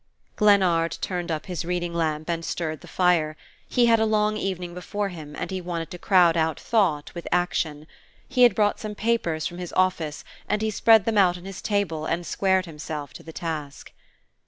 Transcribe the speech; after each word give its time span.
Glennard 0.35 0.97
turned 0.99 1.29
up 1.29 1.45
his 1.45 1.63
reading 1.63 1.93
lamp 1.93 2.27
and 2.27 2.43
stirred 2.43 2.81
the 2.81 2.87
fire. 2.87 3.37
He 3.67 3.85
had 3.85 3.99
a 3.99 4.05
long 4.07 4.35
evening 4.35 4.73
before 4.73 5.09
him 5.09 5.35
and 5.35 5.51
he 5.51 5.61
wanted 5.61 5.91
to 5.91 5.99
crowd 5.99 6.35
out 6.35 6.59
thought 6.59 7.13
with 7.13 7.27
action. 7.31 7.85
He 8.27 8.41
had 8.41 8.55
brought 8.55 8.79
some 8.79 8.95
papers 8.95 9.45
from 9.45 9.59
his 9.59 9.71
office 9.73 10.23
and 10.49 10.63
he 10.63 10.71
spread 10.71 11.05
them 11.05 11.19
out 11.19 11.37
on 11.37 11.45
his 11.45 11.61
table 11.61 12.07
and 12.07 12.25
squared 12.25 12.65
himself 12.65 13.13
to 13.13 13.21
the 13.21 13.31
task.... 13.31 13.91